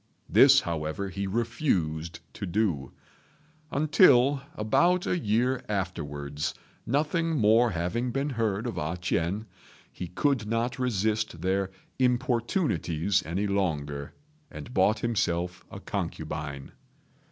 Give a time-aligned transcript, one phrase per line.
[0.27, 2.91] This, however, he refused to do;
[3.71, 6.55] until, about a year afterwards,
[6.87, 9.45] nothing more having been heard of A ch'ien,
[9.91, 11.69] he could not resist their
[11.99, 14.15] importunities any longer,
[14.49, 16.71] and bought himself a concubine.